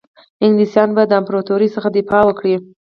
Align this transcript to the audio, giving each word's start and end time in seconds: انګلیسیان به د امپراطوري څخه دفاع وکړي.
انګلیسیان 0.43 0.89
به 0.95 1.03
د 1.07 1.11
امپراطوري 1.19 1.67
څخه 1.75 1.87
دفاع 1.97 2.23
وکړي. 2.25 2.55